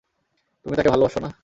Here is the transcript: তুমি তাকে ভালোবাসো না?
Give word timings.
তুমি 0.65 0.75
তাকে 0.75 0.89
ভালোবাসো 0.89 1.19
না? 1.19 1.31